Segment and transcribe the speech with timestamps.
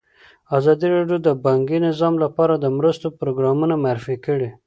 [0.57, 4.49] ازادي راډیو د بانکي نظام لپاره د مرستو پروګرامونه معرفي کړي.